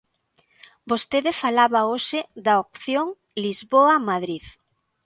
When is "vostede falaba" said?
0.89-1.81